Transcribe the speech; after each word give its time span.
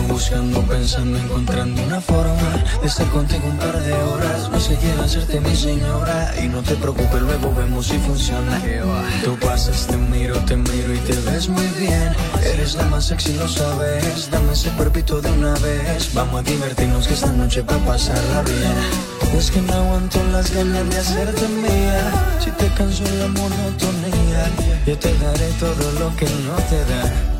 ando 0.00 0.14
buscando, 0.14 0.62
pensando, 0.62 1.18
encontrando 1.18 1.82
una 1.82 2.00
forma 2.00 2.64
de 2.80 2.86
estar 2.86 3.06
contigo 3.10 3.46
un 3.46 3.56
par 3.58 3.78
de 3.82 3.92
horas. 3.92 4.50
No 4.50 4.60
sé 4.60 4.76
quién 4.76 4.98
hacerte 5.00 5.40
mi 5.40 5.54
señora 5.54 6.34
y 6.42 6.48
no 6.48 6.62
te 6.62 6.74
preocupes, 6.76 7.20
luego 7.22 7.54
vemos 7.54 7.86
si 7.86 7.98
funciona. 7.98 8.60
Tú 9.24 9.38
pasas, 9.38 9.86
te 9.86 9.96
miro, 9.96 10.36
te 10.44 10.56
miro 10.56 10.94
y 10.94 10.98
te 10.98 11.14
ves 11.30 11.48
muy 11.48 11.66
bien. 11.78 12.12
Eres 12.42 12.74
la 12.74 12.84
más 12.84 13.06
sexy, 13.06 13.34
lo 13.34 13.48
sabes. 13.48 14.30
Dame 14.30 14.52
ese 14.52 14.70
cuerpito 14.70 15.20
de 15.20 15.30
una 15.32 15.54
vez. 15.54 16.12
Vamos 16.14 16.40
a 16.40 16.42
divertirnos 16.42 17.06
que 17.06 17.14
esta 17.14 17.32
noche 17.32 17.62
va 17.62 17.74
a 17.74 17.78
pasarla 17.78 18.42
bien. 18.42 19.36
Es 19.36 19.50
que 19.50 19.62
no 19.62 19.72
aguanto 19.72 20.22
las 20.32 20.52
ganas 20.52 20.88
de 20.90 20.98
hacerte 20.98 21.48
mía. 21.48 22.36
Si 22.40 22.50
te 22.50 22.66
canso 22.74 23.04
la 23.18 23.28
monotonía, 23.28 24.50
yo 24.86 24.98
te 24.98 25.16
daré 25.18 25.48
todo 25.58 25.92
lo 25.98 26.14
que 26.16 26.26
no 26.26 26.56
te 26.68 26.84
da. 26.84 27.39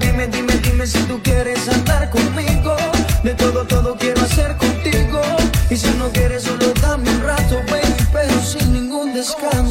Dime, 0.00 0.26
dime, 0.28 0.54
dime 0.58 0.86
si 0.86 0.98
tú 1.04 1.20
quieres 1.22 1.68
andar 1.68 2.10
conmigo. 2.10 2.76
De 3.22 3.34
todo, 3.34 3.64
todo 3.64 3.96
quiero 3.96 4.20
hacer 4.22 4.56
contigo. 4.56 5.20
Y 5.70 5.76
si 5.76 5.90
no 5.98 6.10
quieres, 6.10 6.44
solo 6.44 6.72
dame 6.80 7.10
un 7.10 7.22
rato, 7.22 7.56
baby, 7.70 8.06
pero 8.12 8.40
sin 8.42 8.72
ningún 8.72 9.14
descanso. 9.14 9.63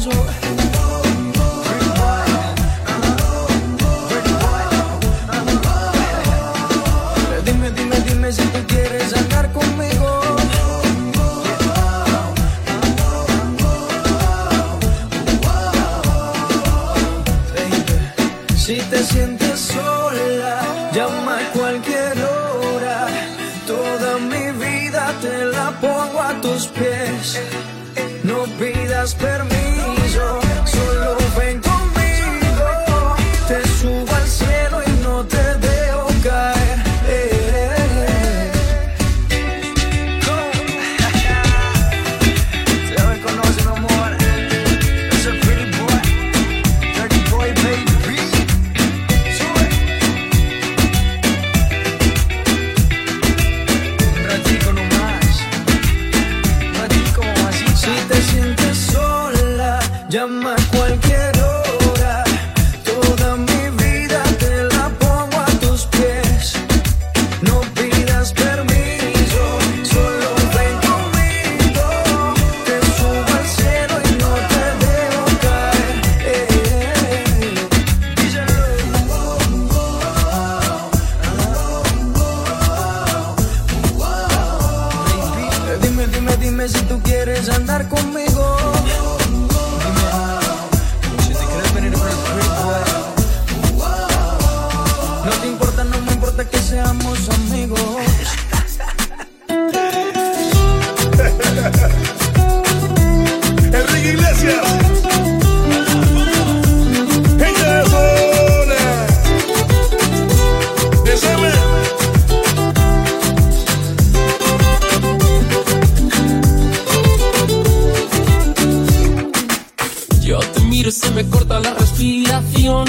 Y 120.86 120.90
se 120.90 121.10
me 121.12 121.26
corta 121.30 121.58
la 121.60 121.72
respiración. 121.72 122.84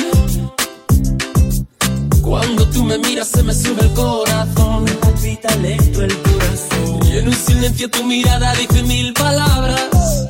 Cuando 2.21 2.67
tú 2.67 2.83
me 2.83 2.97
miras 2.97 3.29
se 3.29 3.41
me 3.41 3.53
sube 3.53 3.83
el 3.83 3.93
corazón. 3.93 4.83
Me 4.83 4.91
palpita 4.91 5.55
lento 5.55 6.01
el 6.01 6.21
corazón. 6.21 7.07
Y 7.07 7.17
en 7.19 7.27
un 7.29 7.33
silencio 7.33 7.89
tu 7.89 8.03
mirada 8.03 8.53
dice 8.55 8.83
mil 8.83 9.13
palabras. 9.13 10.27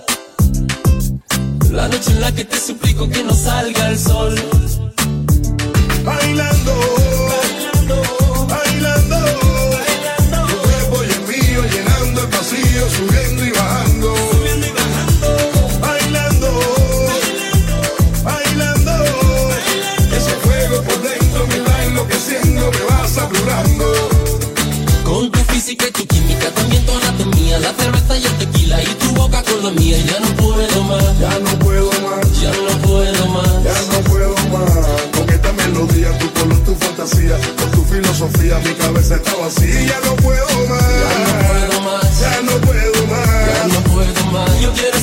La 1.72 1.88
noche 1.88 2.12
en 2.12 2.22
la 2.22 2.32
que 2.36 2.46
te 2.46 2.60
suplico 2.60 3.10
que 3.10 3.24
no 3.24 3.34
salga 3.34 3.90
el 3.90 3.98
sol. 3.98 4.36
Bailando. 6.04 6.74
Bailando. 8.48 9.16
Tu 10.50 10.56
cuerpo 10.56 11.04
y 11.04 11.12
el 11.14 11.22
mío 11.32 11.64
llenando 11.72 12.22
el 12.22 12.30
pasillo, 12.30 12.90
subiendo 12.92 13.25
la 27.60 27.74
cerveza 27.74 28.18
y 28.18 28.26
el 28.26 28.34
tequila 28.38 28.82
y 28.84 28.86
tu 28.86 29.12
boca 29.16 29.44
con 29.44 29.64
la 29.64 29.72
mía. 29.72 29.98
Ya 30.06 30.20
no 30.20 30.28
puedo 30.36 30.84
más, 30.84 31.20
Ya 31.20 31.40
no 31.40 31.60
puedo 31.60 31.92
más. 32.02 32.42
ya 32.42 32.52
no 32.52 32.78
puedo 32.88 33.28
más. 33.28 33.64
Ya 33.64 33.74
no 33.92 34.00
puedo 34.10 34.36
más 34.52 34.72
con 35.18 35.30
esta 35.30 35.52
melodía, 35.54 36.18
tu 36.20 36.32
color, 36.34 36.60
tu 36.64 36.76
fantasía, 36.76 37.38
con 37.58 37.72
tu 37.72 37.84
filosofía, 37.86 38.60
mi 38.60 38.74
cabeza 38.74 39.16
está 39.16 39.36
vacía. 39.36 39.82
Ya 39.86 40.00
no 40.06 40.16
puedo 40.18 40.46
más. 40.70 40.82
Ya 40.82 41.22
no 41.22 41.42
puedo 41.48 41.82
más. 41.82 42.20
Ya 42.20 42.42
no 42.42 42.52
puedo 42.62 43.08
más. 43.08 43.28
Ya 43.48 43.68
no 43.68 43.80
puedo 43.92 44.26
más. 44.32 44.60
Yo 44.62 44.72
quiero 44.74 44.98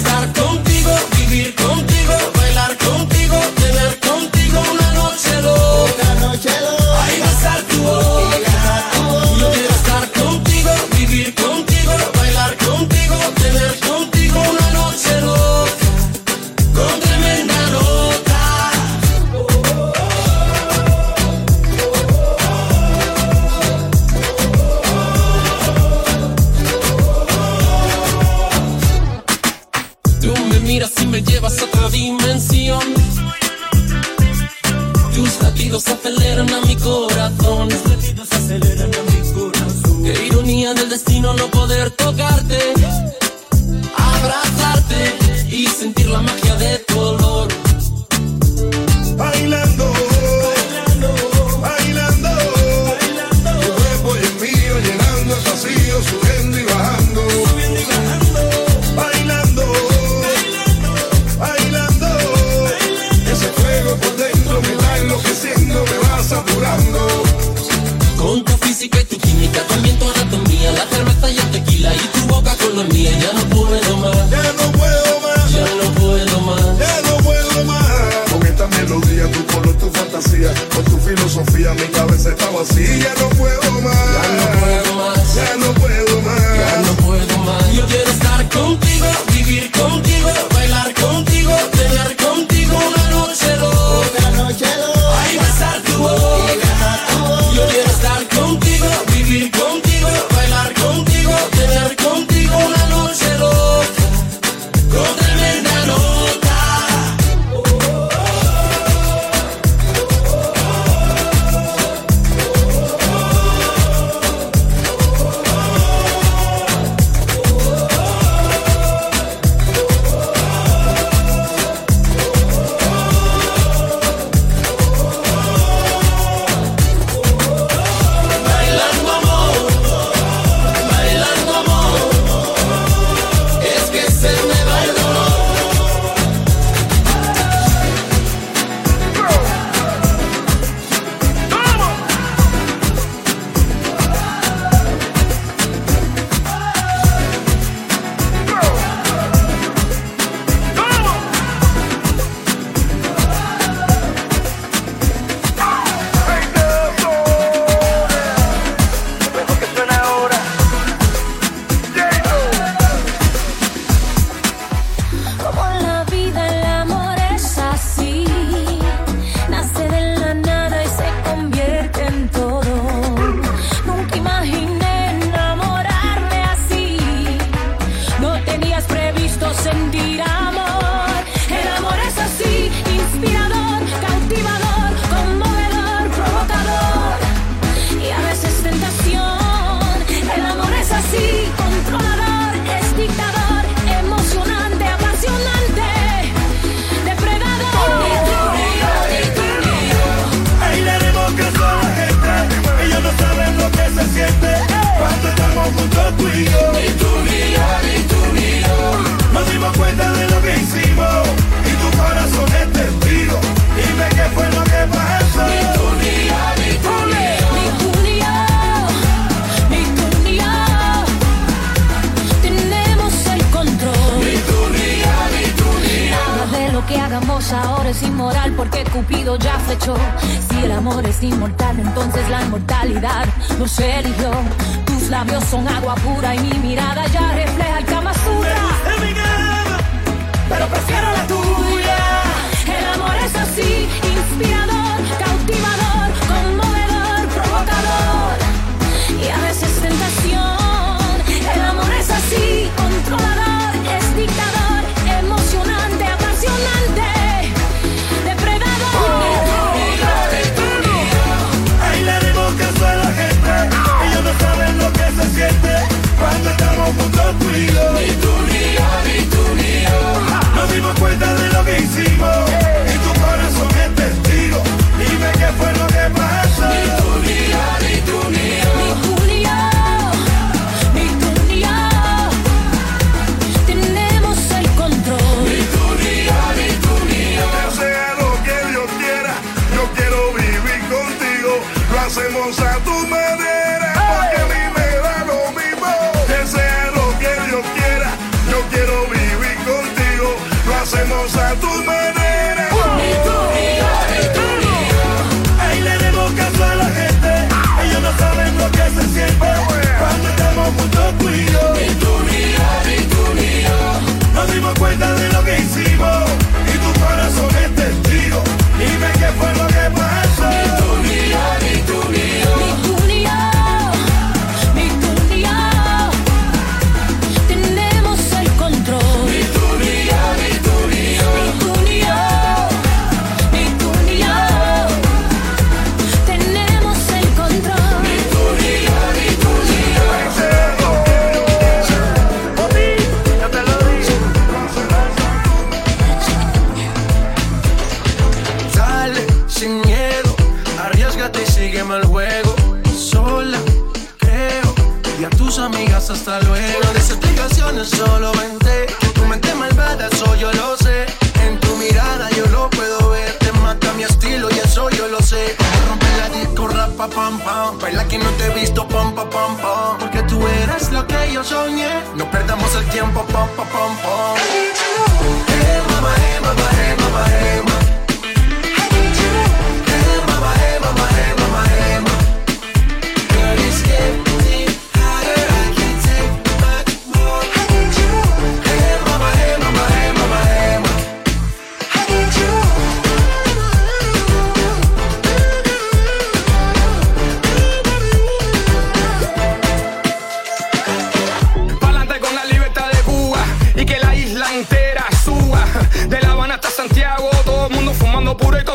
No 372.14 372.30
perdamos 372.30 372.72
el 372.76 372.88
tiempo, 372.90 373.20
pom, 373.24 373.48
pom, 373.56 373.66
pom. 373.66 374.21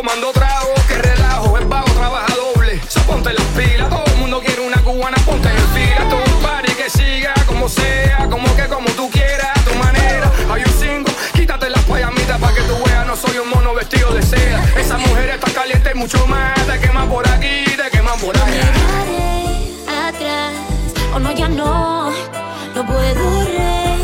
tomando 0.07 0.31
trago, 0.31 0.73
que 0.87 0.95
relajo, 0.95 1.57
es 1.57 1.67
vago, 1.67 1.87
trabaja 1.91 2.33
doble. 2.35 2.81
So 2.87 3.01
ponte 3.01 3.33
las 3.33 3.45
pilas, 3.57 3.89
todo 3.89 4.05
el 4.05 4.15
mundo 4.15 4.41
quiere 4.41 4.61
una 4.61 4.81
cubana, 4.81 5.17
ponte 5.25 5.49
en 5.49 5.67
fila. 5.75 6.07
Todo 6.09 6.23
un 6.23 6.41
party 6.41 6.71
que 6.73 6.89
siga, 6.89 7.33
como 7.45 7.67
sea, 7.67 8.27
como 8.29 8.55
que 8.55 8.67
como 8.67 8.89
tú 8.91 9.09
quieras, 9.09 9.49
a 9.53 9.61
tu 9.61 9.75
manera. 9.75 10.31
Hay 10.49 10.63
un 10.63 10.79
single, 10.79 11.13
quítate 11.33 11.69
las 11.69 11.83
payamitas 11.83 12.39
para 12.39 12.53
que 12.53 12.61
tú 12.61 12.75
veas, 12.85 13.05
no 13.05 13.15
soy 13.17 13.37
un 13.39 13.49
mono 13.49 13.73
vestido 13.73 14.13
de 14.13 14.21
seda. 14.23 14.63
Esa 14.77 14.97
mujer 14.97 15.29
está 15.29 15.51
caliente 15.51 15.93
mucho 15.93 16.25
más, 16.27 16.55
te 16.65 16.79
queman 16.79 17.09
por 17.09 17.27
aquí, 17.27 17.65
te 17.65 17.89
queman 17.91 18.17
por 18.19 18.35
allá. 18.37 18.45
Miraré 18.45 20.07
atrás, 20.07 20.53
o 21.15 21.19
no, 21.19 21.31
ya 21.33 21.49
no, 21.49 22.11
no 22.75 22.85
puedo 22.85 23.45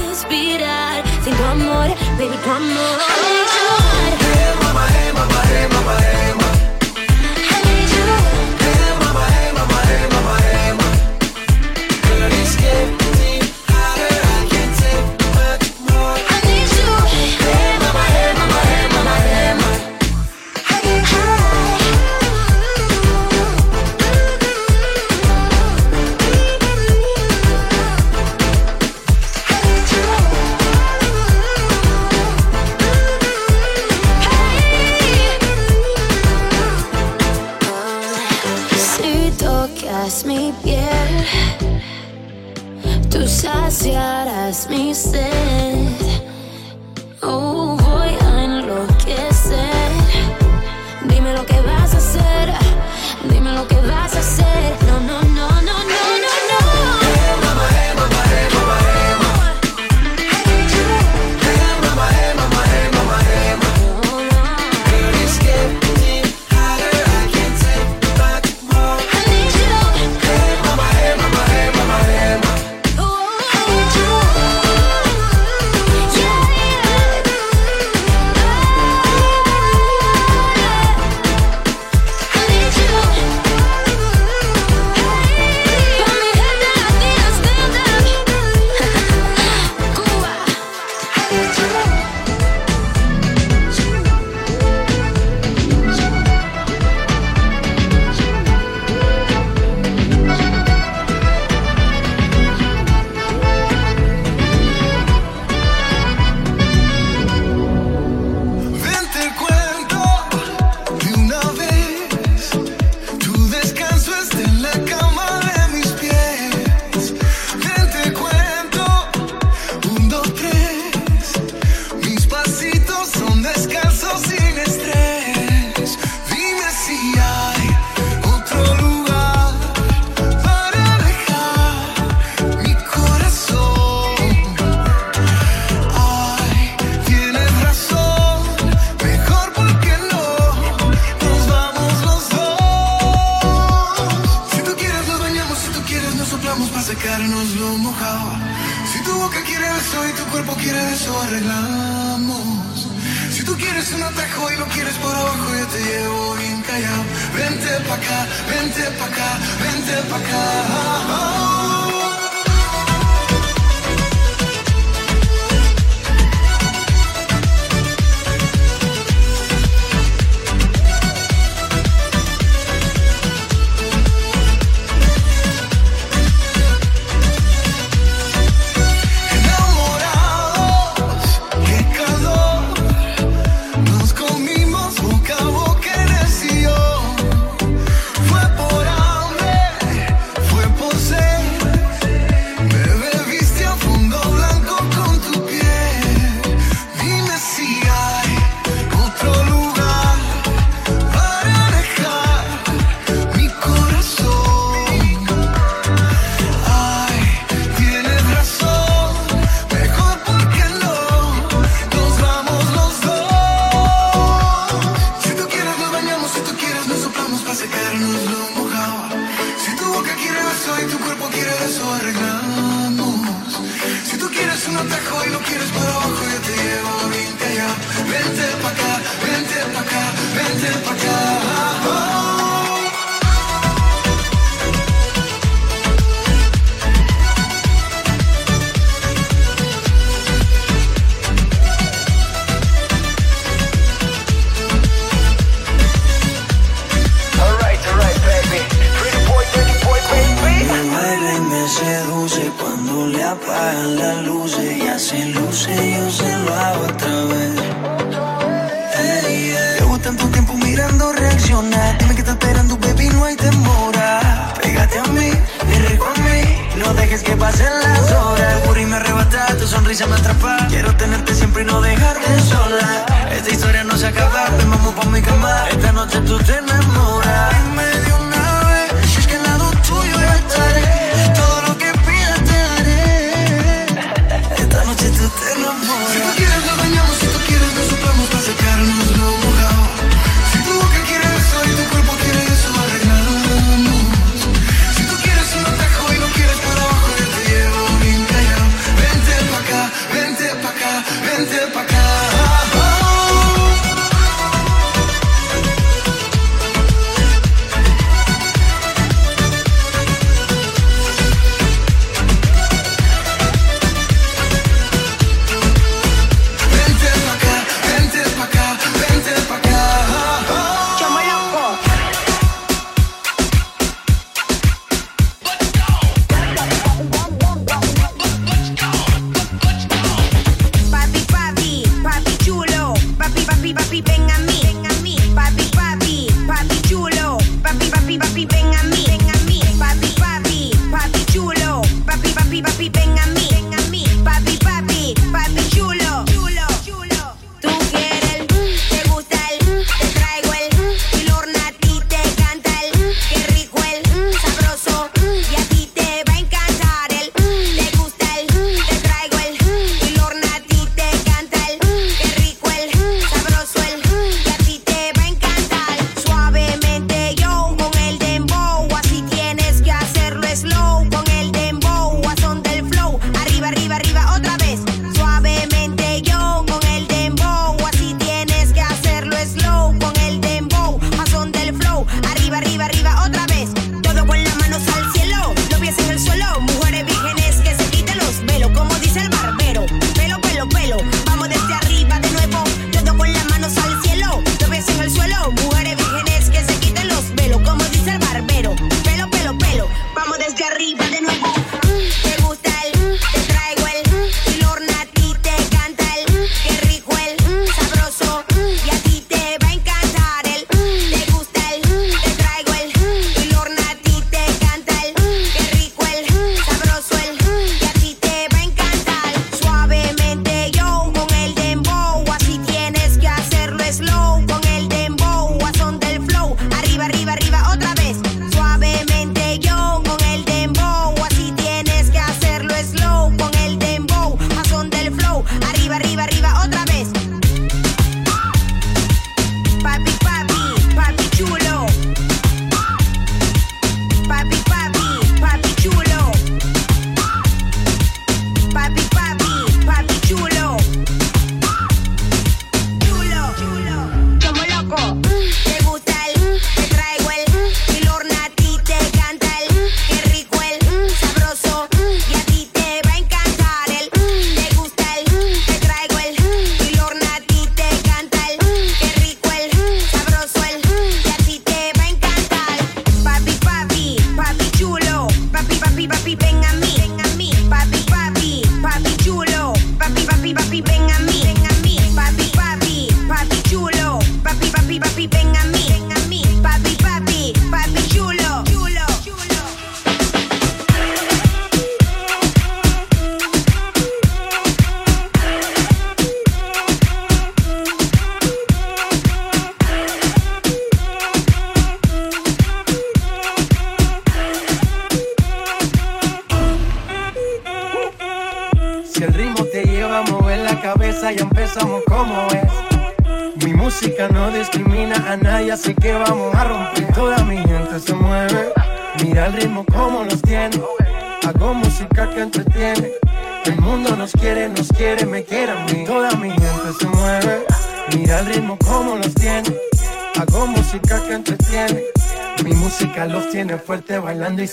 respirar 0.09 1.01
sin 1.23 1.33
tu 1.33 1.43
amor, 1.45 1.87
baby, 2.17 2.37
tu 2.43 2.51
amor. 2.51 3.12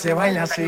Se 0.01 0.15
baila 0.15 0.45
así. 0.45 0.63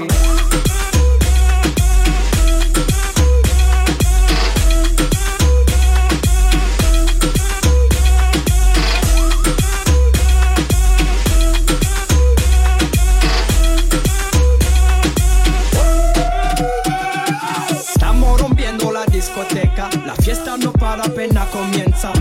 La 18.93 19.07
discoteca, 19.07 19.89
la 20.05 20.15
fiesta 20.17 20.57
no 20.59 20.73
para 20.73 21.05
apenas 21.05 21.47
comienza. 21.49 22.13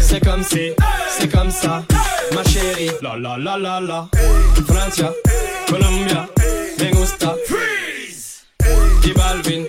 C'est 0.00 0.24
comme 0.24 0.42
si, 0.42 0.72
c'est 1.10 1.32
ma 2.34 2.42
chérie. 2.44 2.90
La 3.02 3.16
la 3.16 3.36
la 3.36 3.58
la 3.58 3.80
la. 3.80 4.08
Francia, 4.66 5.12
Colombia, 5.68 6.28
me 6.78 6.90
gusta. 6.92 7.36
Freeze. 7.46 8.44
Y 9.04 9.12
Balvin, 9.12 9.68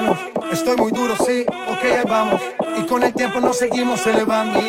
manos. 0.00 0.18
Estoy 0.52 0.76
muy 0.76 0.90
duro, 0.92 1.14
sí, 1.16 1.44
ok, 1.46 1.84
ahí 1.84 2.04
vamos. 2.08 2.40
Y 2.78 2.82
con 2.86 3.02
el 3.02 3.12
tiempo 3.12 3.40
nos 3.40 3.58
seguimos 3.58 4.06
elevando. 4.06 4.60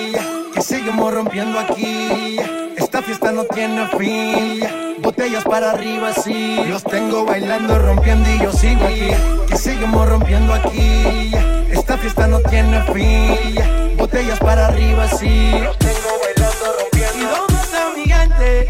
Que 0.54 0.62
seguimos 0.62 1.14
rompiendo 1.14 1.60
aquí. 1.60 2.38
Esta 2.78 3.02
fiesta 3.02 3.32
no 3.32 3.46
tiene 3.46 3.88
fin. 3.98 4.98
Botellas 5.00 5.44
para 5.44 5.72
arriba, 5.72 6.14
sí. 6.14 6.60
Los 6.68 6.84
tengo 6.84 7.26
bailando, 7.26 7.80
rompiendo 7.80 8.30
y 8.30 8.40
yo 8.40 8.52
sigo 8.52 8.86
aquí. 8.86 9.12
Que 9.48 9.58
seguimos 9.58 10.08
rompiendo 10.08 10.54
aquí. 10.54 11.32
Esta 11.72 11.98
fiesta 11.98 12.28
no 12.28 12.40
tiene 12.42 12.82
fin. 12.94 13.98
Botellas 13.98 14.40
para 14.40 14.68
arriba, 14.68 15.08
sí. 15.08 15.52
Los 15.64 15.78
tengo 15.80 16.10
bailando, 16.22 16.66
rompiendo. 16.80 17.18
¿Y 17.18 17.24
dónde 17.24 17.54
está 17.54 17.90
mi 17.96 18.04
gente? 18.04 18.68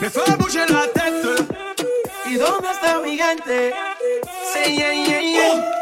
Me 0.00 0.10
fais 0.10 0.38
bouger 0.38 0.70
la 0.70 0.86
tête. 0.94 1.54
¿Y 2.26 2.34
dónde 2.34 2.68
está 2.70 3.00
mi 3.00 3.18
gente? 3.18 3.74
Sí, 4.52 4.76
yeah, 4.76 4.92
yeah, 4.92 5.20
yeah. 5.20 5.77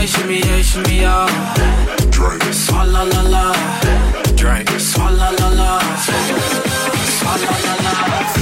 yeah, 0.00 0.06
shimmy 0.06 0.38
yeah, 0.38 0.62
shimmy 0.62 1.00
yeah. 1.00 1.26
Drink. 2.10 2.42
Swalla 2.52 3.04
la 3.12 3.22
la. 3.22 3.52
Drink. 4.36 4.68
Swalla 4.78 5.30
la 5.38 5.48
la. 5.48 5.80
Swalla 7.18 7.50
la 7.64 7.74
la. 7.84 8.37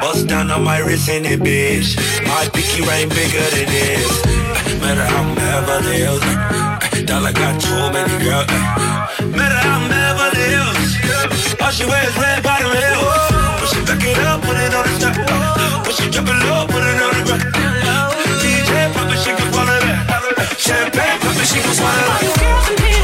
Bust 0.00 0.28
down 0.28 0.50
on 0.52 0.62
my 0.62 0.78
wrist 0.78 1.08
in 1.08 1.24
it, 1.24 1.40
bitch. 1.40 1.96
My 2.26 2.48
pinky 2.54 2.80
ring 2.86 3.08
bigger 3.08 3.46
than 3.54 3.66
this. 3.74 4.24
Matter 4.80 5.04
how 5.04 5.34
Beverly 5.34 5.98
Hills. 5.98 6.22
Dollar 7.06 7.32
got 7.32 7.60
too 7.60 7.90
many 7.90 8.14
girls. 8.22 8.46
Matter 9.34 9.60
how 9.66 9.88
Beverly 9.90 10.46
Hills. 10.54 10.90
All 11.60 11.72
she 11.72 11.84
wears 11.86 12.16
red 12.22 12.42
bottom 12.44 12.70
heels. 12.70 13.26
Push 13.58 13.74
it 13.78 13.86
back 13.86 14.04
it 14.04 14.18
up, 14.18 14.40
put 14.42 14.56
it 14.56 14.74
on 14.74 14.84
the 14.86 14.94
top. 15.02 15.84
Push 15.84 16.00
it 16.06 16.12
drop 16.12 16.28
it 16.28 16.38
low, 16.46 16.66
put 16.70 16.84
it 16.86 17.02
on 17.02 17.12
the 17.18 17.22
ground. 17.26 18.14
DJ 18.42 18.94
pop 18.94 19.10
it, 19.10 19.18
she 19.18 19.30
can 19.34 19.52
swallow 19.52 19.78
that. 19.82 20.54
Champagne 20.56 21.18
pop 21.18 21.34
it, 21.34 21.46
she 21.50 21.58
can 21.60 21.74
swallow 21.74 21.98
that. 21.98 23.03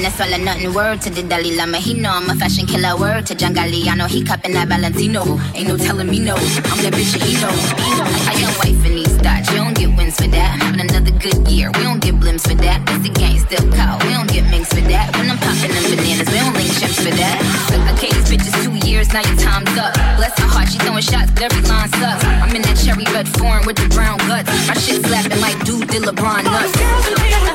Nothing. 0.00 0.72
Word 0.74 1.00
to 1.02 1.10
the 1.10 1.22
Dalai 1.22 1.56
Lama, 1.56 1.78
he 1.78 1.94
know 1.94 2.10
I'm 2.10 2.28
a 2.30 2.34
fashion 2.34 2.66
killer. 2.66 2.96
Word 2.96 3.26
to 3.26 3.34
John 3.34 3.54
Galliano, 3.54 4.08
he 4.08 4.24
cupping 4.24 4.52
that 4.52 4.68
Valentino. 4.68 5.38
Ain't 5.54 5.68
no 5.68 5.76
telling 5.76 6.08
me 6.08 6.18
no. 6.18 6.34
I'm 6.34 6.78
that 6.82 6.92
bitch 6.92 7.14
and 7.14 7.22
he 7.22 7.34
know. 7.40 7.52
I 8.28 8.32
got 8.40 8.56
wife 8.58 8.84
in 8.86 8.94
these 8.96 9.16
thoughts, 9.18 9.50
you 9.50 9.56
don't 9.56 9.74
get 9.76 9.96
wins 9.96 10.16
for 10.16 10.28
that. 10.28 10.62
Having 10.62 10.88
another 10.88 11.12
good 11.18 11.48
year, 11.48 11.70
we 11.76 11.82
don't 11.82 12.00
get 12.00 12.14
blimps 12.16 12.48
for 12.48 12.54
that. 12.62 12.84
That's 12.86 13.02
the 13.02 13.12
gang 13.12 13.38
still 13.38 13.66
call, 13.72 13.98
we 14.06 14.12
don't 14.14 14.30
get 14.30 14.48
minks 14.50 14.72
for 14.72 14.84
that. 14.88 15.12
When 15.16 15.30
I'm 15.30 15.38
popping 15.38 15.72
them 15.72 15.84
bananas, 15.90 16.28
we 16.30 16.38
don't 16.40 16.54
link 16.54 16.72
chimps 16.80 17.00
for 17.02 17.14
that. 17.14 17.36
Okay, 17.94 18.10
these 18.12 18.30
bitches 18.30 18.56
two 18.64 18.76
years, 18.88 19.12
now 19.12 19.22
your 19.22 19.38
time's 19.38 19.76
up. 19.76 19.92
Bless 20.16 20.32
her 20.38 20.48
heart, 20.48 20.68
she 20.68 20.78
throwing 20.78 21.04
shots, 21.04 21.30
but 21.32 21.42
every 21.42 21.62
line 21.68 21.90
sucks. 22.00 22.24
I'm 22.24 22.54
in 22.56 22.62
that 22.62 22.78
cherry 22.80 23.04
red 23.12 23.28
form 23.36 23.66
with 23.66 23.76
the 23.76 23.88
brown 23.92 24.18
guts. 24.24 24.48
My 24.66 24.74
shit 24.74 25.04
slapping 25.04 25.40
like 25.40 25.58
dude 25.64 25.88
did 25.88 26.02
LeBron 26.02 26.44
nuts. 26.44 27.51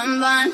Bun, 0.00 0.20
bun, 0.20 0.52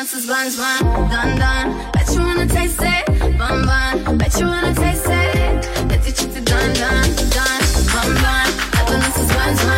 is 0.00 0.26
buns, 0.26 0.56
bun, 0.56 1.10
done, 1.10 1.38
done. 1.38 1.92
Bet 1.92 2.08
you 2.14 2.20
wanna 2.20 2.46
taste 2.46 2.80
it, 2.80 3.06
bun, 3.38 3.66
bun. 3.66 4.18
Bet 4.18 4.38
you 4.40 4.46
wanna 4.46 4.74
taste 4.74 5.06
it. 5.06 5.88
Bet 5.88 6.06
you 6.06 6.12
treat 6.12 6.36
it 6.36 6.44
done, 6.44 6.72
done, 6.74 7.10
done, 7.36 7.62
bun, 7.92 8.14
bun. 8.22 8.48
Is 9.20 9.30
buns, 9.36 9.60
bun, 9.64 9.75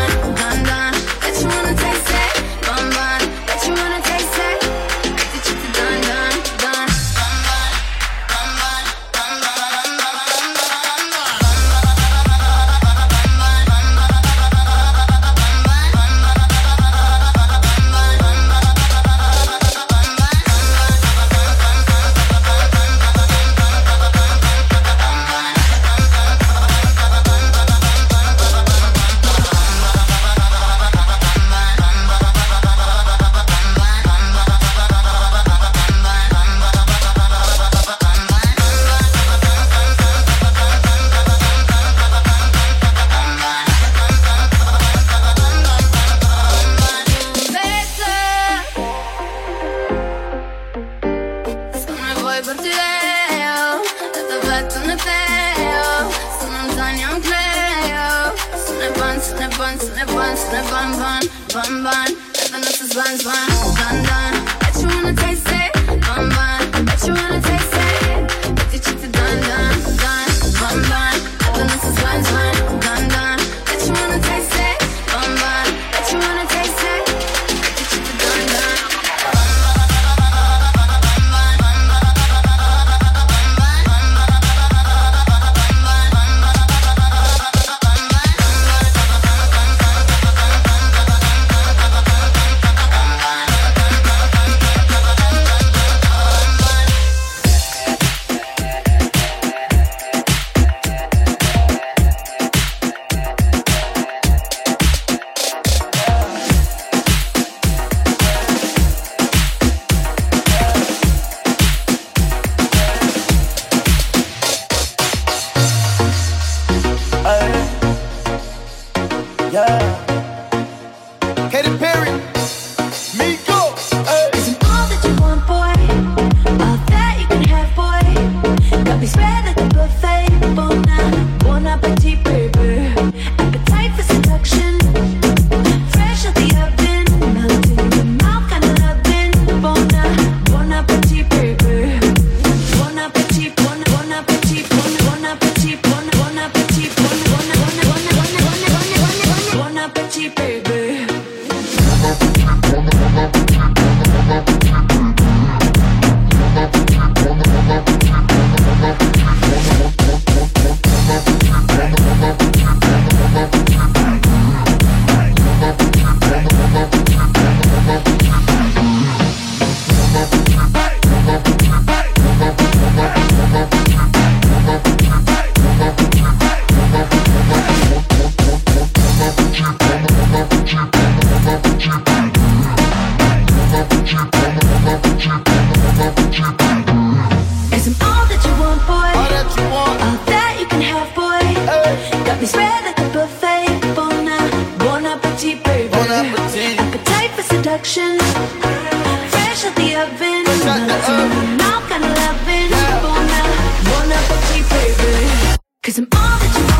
Cause 205.88 205.96
I'm 205.96 206.04
all 206.04 206.20
that 206.20 206.58
you 206.58 206.66
want. 206.66 206.77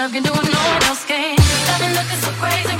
love 0.00 0.12
can 0.12 0.22
do 0.22 0.30
no 0.30 0.60
one 0.72 0.82
else 0.84 1.04
can. 1.04 1.36
I've 1.38 1.78
been 1.78 1.92
looking 1.92 2.20
so 2.20 2.30
crazy. 2.40 2.79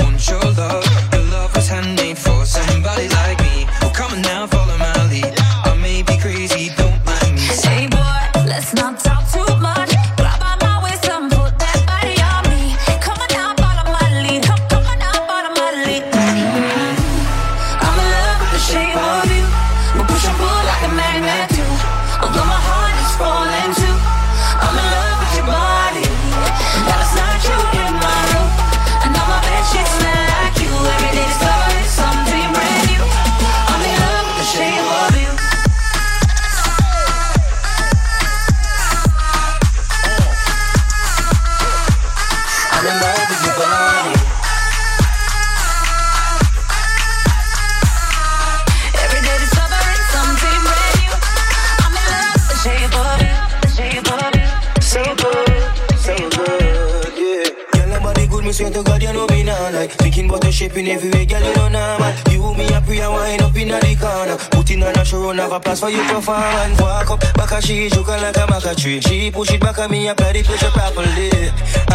have 65.51 65.61
a 65.61 65.63
place 65.63 65.79
for 65.79 65.89
you 65.89 66.07
to 66.07 66.21
farm 66.21 66.43
and 66.43 66.79
walk 66.79 67.11
up. 67.11 67.19
Back 67.35 67.51
at 67.51 67.63
she 67.63 67.89
joking 67.89 68.21
like 68.21 68.37
a 68.37 68.47
maca 68.47 68.75
tree. 68.75 69.01
She 69.01 69.31
push 69.31 69.51
it 69.51 69.59
back 69.59 69.79
at 69.79 69.91
me, 69.91 70.07
apply 70.07 70.33
the 70.33 70.43
pressure 70.43 70.69
properly. 70.71 71.29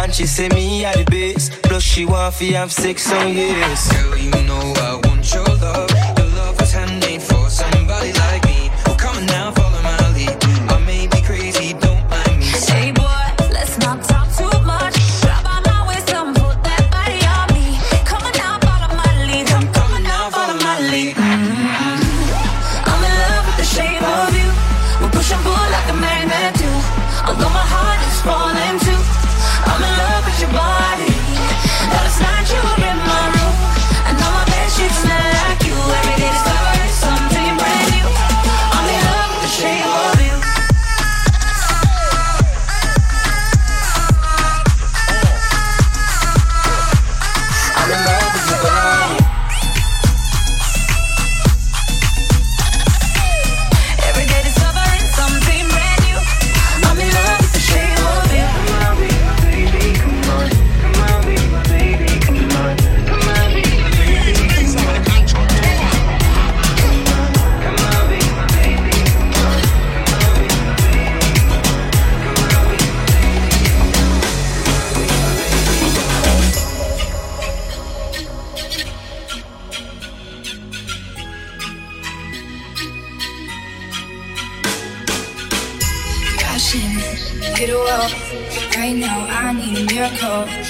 And 0.01 0.13
she 0.13 0.25
say 0.25 0.49
me 0.49 0.85
at 0.85 0.97
the 0.97 1.05
base. 1.09 1.49
Plus 1.63 1.83
she 1.83 2.05
want 2.05 2.35
fi 2.35 2.51
have 2.53 2.71
sex 2.71 3.11
on 3.11 3.33
years. 3.33 3.91
Girl, 3.91 4.17
you 4.17 4.31
know 4.45 4.73
I 4.77 5.06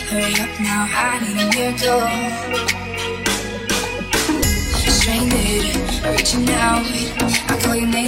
Hurry 0.10 0.40
up 0.40 0.60
now, 0.62 0.88
I 0.90 1.20
need 1.20 1.36
a 1.36 1.46
miracle. 1.52 2.00
Stranded, 4.88 5.66
reaching 6.16 6.50
out. 6.52 6.86
I 7.52 7.60
call 7.62 7.76
your 7.76 7.90
name, 7.90 8.07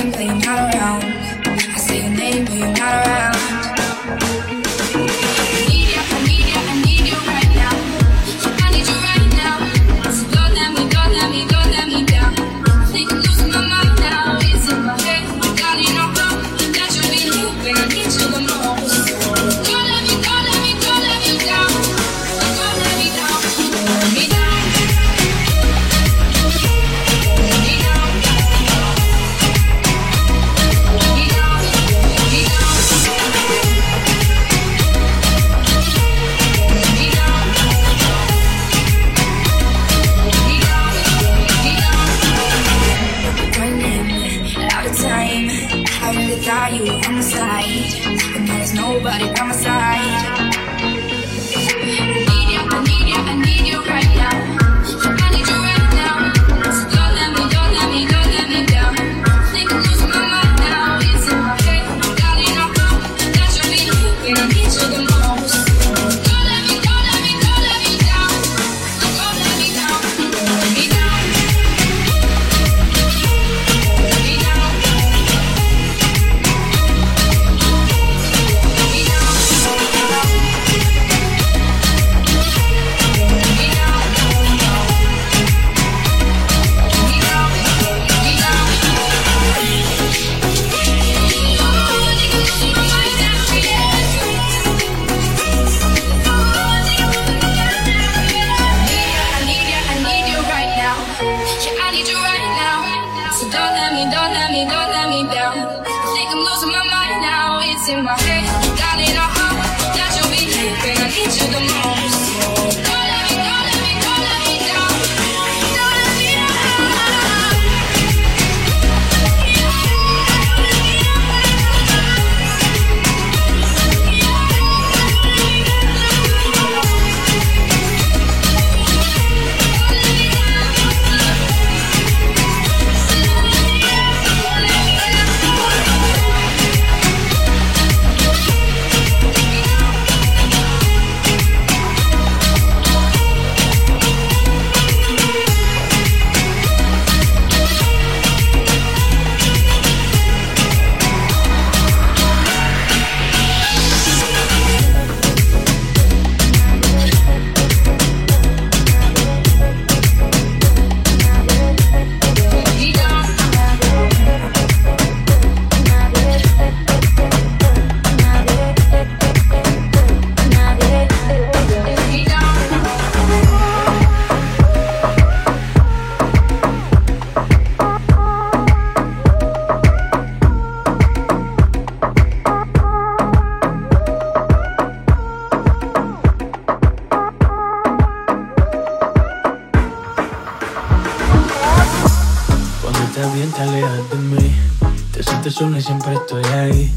siempre 195.82 196.14
estoy 196.14 196.44
ahí 196.46 196.94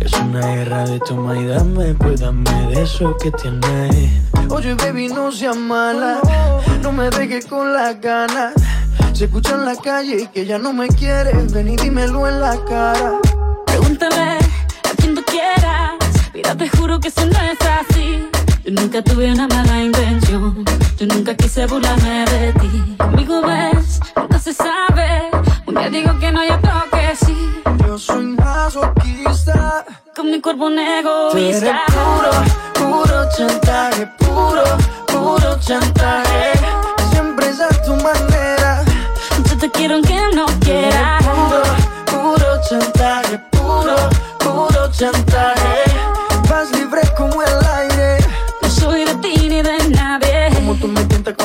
Es 0.00 0.12
una 0.14 0.40
guerra 0.40 0.84
de 0.84 0.98
toma 1.00 1.38
y 1.38 1.46
dame 1.46 1.94
Pues 1.94 2.20
dame 2.20 2.50
de 2.68 2.82
eso 2.82 3.16
que 3.18 3.30
tienes 3.32 4.22
Oye, 4.48 4.74
baby, 4.74 5.08
no 5.08 5.32
seas 5.32 5.56
mala. 5.56 6.20
No 6.82 6.92
me 6.92 7.08
dejes 7.08 7.46
con 7.46 7.72
las 7.72 7.98
ganas. 8.00 8.52
Se 9.14 9.24
escucha 9.24 9.54
en 9.54 9.64
la 9.64 9.76
calle 9.76 10.28
que 10.32 10.44
ya 10.44 10.58
no 10.58 10.74
me 10.74 10.88
quieres. 10.88 11.50
Ven 11.52 11.68
y 11.68 11.76
dímelo 11.76 12.28
en 12.28 12.40
la 12.40 12.62
cara. 12.64 13.18
Pregúntale 13.64 14.36
a 14.84 14.96
quien 14.98 15.14
tú 15.14 15.22
quieras. 15.24 15.92
Mira, 16.34 16.54
te 16.54 16.68
juro 16.68 17.00
que 17.00 17.08
eso 17.08 17.24
no 17.24 17.40
es 17.40 17.58
así. 17.62 18.28
Yo 18.64 18.72
nunca 18.72 19.02
tuve 19.02 19.32
una 19.32 19.48
mala 19.48 19.82
intención. 19.82 20.64
Yo 20.98 21.06
nunca 21.06 21.34
quise 21.34 21.66
burlarme 21.66 22.24
de 22.26 22.52
ti. 22.52 22.96
Conmigo 22.98 23.40
ves, 23.40 24.00
nunca 24.16 24.38
se 24.38 24.52
sabe. 24.52 25.30
Día 25.74 25.88
digo 25.90 26.18
que 26.18 26.30
no, 26.32 26.44
y 26.44 26.50
otro 26.50 26.70
que 26.90 27.16
sí. 27.16 27.62
Yo 27.86 27.98
soy 27.98 28.26
masoquista. 28.26 29.84
Con 30.14 30.30
mi 30.30 30.40
cuerpo 30.40 30.66
un 30.66 30.74
Tú 30.76 30.80
eres 31.38 31.62
egoísta. 31.62 31.82
puro, 31.86 32.30
puro 32.90 33.28
chantaje, 33.36 34.06
puro, 34.18 34.64
puro 35.06 35.58
chantaje. 35.60 36.52
Siempre 37.10 37.48
es 37.48 37.60
a 37.60 37.68
tu 37.82 37.94
manera. 37.96 38.82
Yo 39.48 39.56
te 39.58 39.70
quiero 39.70 39.94
aunque 39.94 40.20
no 40.34 40.46
quieras. 40.60 41.24
Puro, 41.24 41.62
puro 42.06 42.60
chantaje, 42.68 43.38
puro, 43.50 43.96
puro 44.38 44.90
chantaje. 44.92 45.61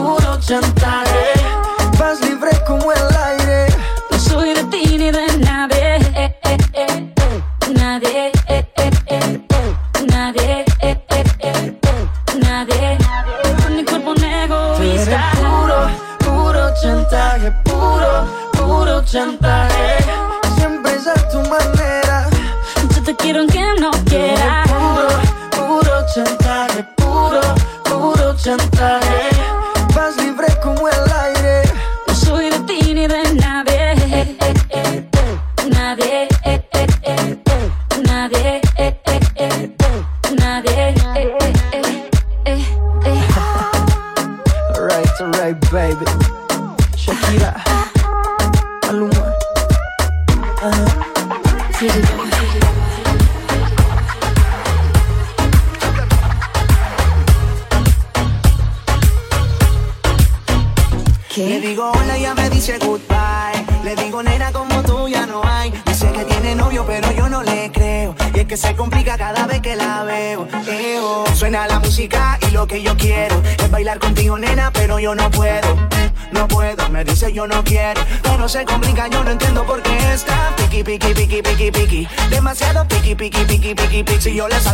puro 0.00 0.38
chantaje. 0.40 1.34
Vas 1.98 2.20
libre 2.20 2.49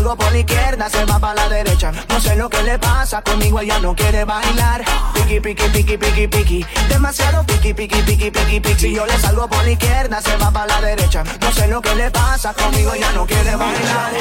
Salgo 0.07 0.23
por 0.23 0.31
la 0.31 0.39
izquierda, 0.39 0.89
se 0.89 1.05
va 1.05 1.19
para 1.19 1.35
la 1.35 1.49
derecha. 1.49 1.91
No 2.09 2.21
sé 2.21 2.37
lo 2.37 2.49
que 2.49 2.63
le 2.63 2.79
pasa 2.79 3.23
conmigo, 3.23 3.59
ella 3.59 3.81
no 3.81 3.93
quiere 3.97 4.25
bailar. 4.25 4.85
Piqui, 5.15 5.41
piqui, 5.41 5.69
piqui, 5.69 5.99
piqui, 5.99 6.29
piqui. 6.29 6.67
Demasiado 6.89 7.45
piqui, 7.45 7.75
piqui, 7.75 8.03
piqui, 8.03 8.31
piqui, 8.31 8.61
piqui. 8.61 8.79
Si 8.79 8.95
yo 8.95 9.05
le 9.05 9.19
salgo 9.19 9.49
por 9.49 9.65
la 9.65 9.71
izquierda, 9.73 10.23
se 10.23 10.37
va 10.37 10.53
para 10.53 10.67
la 10.67 10.81
derecha. 10.81 11.25
No 11.41 11.51
sé 11.51 11.67
lo 11.67 11.83
que 11.83 11.93
le 11.97 12.09
pasa 12.13 12.55
conmigo, 12.55 12.93
ella 12.95 13.11
no 13.17 13.27
quiere 13.27 13.57
bailar. 13.57 14.13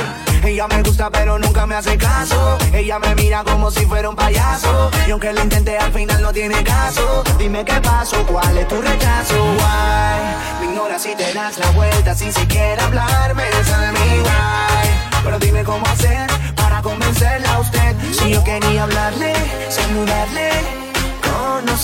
Ella 0.43 0.67
me 0.67 0.81
gusta, 0.81 1.11
pero 1.11 1.37
nunca 1.37 1.67
me 1.67 1.75
hace 1.75 1.95
caso. 1.99 2.57
Ella 2.73 2.97
me 2.97 3.13
mira 3.13 3.43
como 3.43 3.69
si 3.69 3.85
fuera 3.85 4.09
un 4.09 4.15
payaso. 4.15 4.89
Y 5.05 5.11
aunque 5.11 5.33
lo 5.33 5.43
intenté, 5.43 5.77
al 5.77 5.93
final 5.93 6.19
no 6.19 6.33
tiene 6.33 6.63
caso. 6.63 7.23
Dime 7.37 7.63
qué 7.63 7.79
pasó, 7.79 8.25
cuál 8.25 8.57
es 8.57 8.67
tu 8.67 8.81
rechazo. 8.81 9.35
Why? 9.35 10.61
Me 10.61 10.65
ignoras 10.65 11.03
si 11.03 11.13
te 11.13 11.31
das 11.31 11.59
la 11.59 11.69
vuelta 11.71 12.15
sin 12.15 12.33
siquiera 12.33 12.85
hablarme. 12.85 13.43
Esa 13.49 13.79
de 13.81 13.91
mi 13.91 14.21
why. 14.21 15.04
Pero 15.25 15.39
dime 15.39 15.63
cómo 15.63 15.83
hacer 15.87 16.27
para 16.55 16.83
convencerla 16.83 17.55
a 17.55 17.59
usted. 17.59 17.95
Si 18.11 18.29
yo 18.29 18.43
quería 18.43 18.83
hablarle, 18.83 19.33
saludarle, 19.69 20.51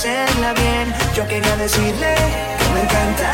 conocerla 0.01 0.53
bien. 0.53 0.93
Yo 1.15 1.27
quería 1.27 1.55
decirle 1.57 2.15
que 2.57 2.69
me 2.73 2.81
encanta. 2.81 3.31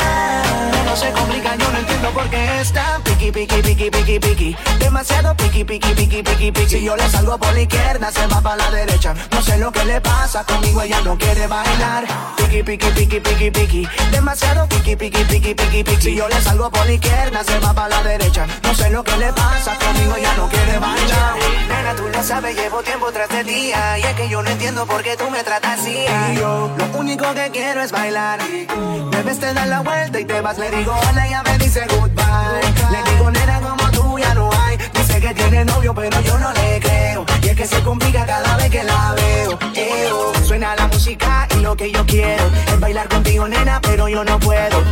No 0.84 0.96
se 0.96 1.10
complica, 1.12 1.54
yo 1.56 1.70
no 1.70 1.78
entiendo 1.78 2.10
por 2.10 2.28
qué 2.28 2.60
está 2.60 3.00
piqui, 3.04 3.30
piqui, 3.30 3.62
piqui, 3.62 3.90
piqui, 3.90 4.18
piqui. 4.18 4.56
Demasiado 4.78 5.34
piqui, 5.36 5.64
piqui, 5.64 5.94
piqui, 5.94 6.22
piqui, 6.22 6.52
piqui. 6.52 6.68
Si 6.68 6.84
yo 6.84 6.96
le 6.96 7.08
salgo 7.08 7.38
por 7.38 7.52
la 7.52 7.60
izquierda, 7.60 8.10
se 8.10 8.26
va 8.26 8.40
para 8.40 8.56
la 8.56 8.70
derecha. 8.70 9.14
No 9.30 9.42
sé 9.42 9.58
lo 9.58 9.70
que 9.70 9.84
le 9.84 10.00
pasa 10.00 10.44
conmigo, 10.44 10.82
ella 10.82 11.00
no 11.02 11.16
quiere 11.16 11.46
bailar. 11.46 12.04
Piqui, 12.36 12.62
piqui, 12.62 12.90
piqui, 12.90 13.20
piqui, 13.20 13.50
piqui. 13.50 13.88
Demasiado 14.10 14.68
piqui, 14.68 14.96
piqui, 14.96 15.24
piqui, 15.24 15.54
piqui, 15.54 15.84
piqui. 15.84 16.02
Si 16.02 16.14
yo 16.16 16.28
le 16.28 16.40
salgo 16.40 16.70
por 16.70 16.86
la 16.86 16.92
izquierda, 16.92 17.44
se 17.44 17.58
va 17.60 17.72
para 17.74 17.88
la 17.88 18.02
derecha. 18.02 18.46
No 18.62 18.74
sé 18.74 18.90
lo 18.90 19.04
que 19.04 19.16
le 19.18 19.32
pasa 19.32 19.76
conmigo, 19.78 20.16
ella 20.16 20.34
no 20.36 20.48
quiere 20.48 20.78
bailar. 20.78 21.34
Nena, 21.68 21.94
tú 21.96 22.08
lo 22.08 22.22
sabes, 22.22 22.56
llevo 22.56 22.82
tiempo 22.82 23.12
tras 23.12 23.28
de 23.28 23.44
día. 23.44 23.98
Y 23.98 24.02
es 24.02 24.14
que 24.14 24.28
yo 24.28 24.42
no 24.42 24.50
entiendo 24.50 24.86
por 24.86 25.02
qué 25.02 25.16
tú 25.16 25.30
me 25.30 25.44
tratas 25.44 25.80
así. 25.80 26.06
Lo 26.66 26.98
único 26.98 27.32
que 27.34 27.50
quiero 27.50 27.82
es 27.82 27.92
bailar. 27.92 28.40
Debes 29.10 29.38
te 29.38 29.52
dar 29.54 29.68
la 29.68 29.80
vuelta 29.80 30.20
y 30.20 30.24
te 30.24 30.40
vas. 30.40 30.58
Le 30.58 30.70
digo 30.70 30.92
hola, 31.10 31.26
ella 31.26 31.42
me 31.44 31.58
dice 31.58 31.86
goodbye. 31.88 32.90
Le 32.90 33.10
digo 33.10 33.30
que 35.28 35.34
tiene 35.34 35.64
novio, 35.64 35.94
pero 35.94 36.20
yo 36.20 36.38
no 36.38 36.52
le 36.52 36.80
creo. 36.80 37.26
Y 37.42 37.48
es 37.48 37.56
que 37.56 37.66
se 37.66 37.82
complica 37.82 38.24
cada 38.24 38.56
vez 38.56 38.70
que 38.70 38.82
la 38.82 39.14
veo. 39.14 39.58
Eo. 39.74 40.32
Suena 40.44 40.74
la 40.76 40.86
música 40.86 41.46
y 41.56 41.60
lo 41.60 41.76
que 41.76 41.90
yo 41.90 42.04
quiero 42.06 42.44
es 42.66 42.80
bailar 42.80 43.08
contigo, 43.08 43.46
nena, 43.46 43.80
pero 43.80 44.08
yo 44.08 44.24
no 44.24 44.38
puedo. 44.38 44.82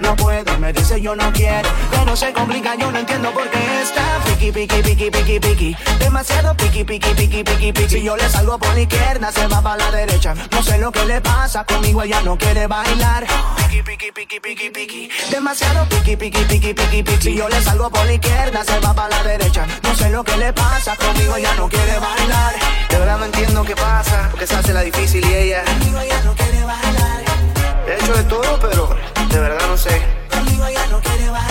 No 0.00 0.14
puedo, 0.16 0.58
me 0.58 0.72
dice 0.72 1.00
yo 1.00 1.16
no 1.16 1.32
quiero. 1.32 1.68
Pero 1.90 2.16
se 2.16 2.32
complica, 2.32 2.74
yo 2.76 2.90
no 2.90 2.98
entiendo 2.98 3.30
por 3.32 3.48
qué 3.50 3.82
está 3.82 4.20
piqui, 4.26 4.52
piqui, 4.52 4.82
piqui, 4.82 5.10
piqui, 5.10 5.40
piqui. 5.40 5.76
Demasiado 5.98 6.54
piqui, 6.56 6.84
piqui, 6.84 7.14
piqui, 7.14 7.42
piqui, 7.42 7.72
piqui. 7.72 7.88
Si 7.88 8.02
yo 8.02 8.16
le 8.16 8.28
salgo 8.28 8.58
por 8.58 8.72
la 8.74 8.80
izquierda, 8.80 9.32
se 9.32 9.46
va 9.46 9.60
para 9.60 9.76
la 9.76 9.90
derecha. 9.90 10.34
No 10.52 10.62
sé 10.62 10.78
lo 10.78 10.92
que 10.92 11.04
le 11.04 11.20
pasa 11.20 11.64
conmigo, 11.64 12.02
ella 12.02 12.20
no 12.22 12.36
quiere 12.36 12.66
bailar. 12.66 13.26
Piqui, 13.56 13.82
piqui, 13.82 14.12
piqui, 14.12 14.40
piqui, 14.40 14.70
piqui. 14.70 15.10
Demasiado 15.30 15.88
piqui, 15.88 16.16
piqui, 16.16 16.44
piqui, 16.44 16.74
piqui, 16.74 17.02
piqui. 17.02 17.22
Si 17.22 17.34
yo 17.34 17.48
le 17.48 17.60
salgo 17.62 17.90
por 17.90 18.04
la 18.06 18.12
izquierda, 18.12 18.64
se 18.64 18.78
va 18.80 18.94
para 18.94 19.08
la 19.08 19.22
derecha. 19.22 19.66
No 19.82 19.94
sé 19.94 20.10
lo 20.10 20.24
que 20.24 20.36
le 20.36 20.52
pasa 20.52 20.96
conmigo, 20.96 21.36
ella 21.36 21.54
no 21.56 21.68
quiere 21.68 21.98
bailar. 21.98 22.54
De 22.88 22.98
verdad 22.98 23.18
no 23.18 23.24
entiendo 23.26 23.64
qué 23.64 23.74
pasa, 23.76 24.28
porque 24.30 24.46
se 24.46 24.54
hace 24.56 24.72
la 24.72 24.82
difícil 24.82 25.24
y 25.24 25.34
ella. 25.34 25.64
Conmigo 25.64 26.00
ella 26.00 26.20
no 26.24 26.34
quiere 26.34 26.64
bailar. 26.64 27.22
He 27.86 27.94
hecho 27.94 28.12
de 28.12 28.24
todo, 28.24 28.58
pero 28.60 28.96
de 29.30 29.40
verdad 29.40 29.66
no 29.68 29.76
sé. 29.76 30.02
Conmigo 30.30 30.66
ella 30.66 30.86
no 30.90 31.00
quiere 31.00 31.28
bailar. 31.30 31.48